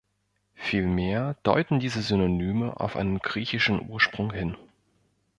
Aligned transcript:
Vielmehr 0.55 1.35
deuten 1.43 1.79
diese 1.79 2.01
Synonyme 2.01 2.79
auf 2.79 2.95
einen 2.95 3.19
griechischen 3.19 3.87
Ursprung 3.87 4.33
hin. 4.33 4.57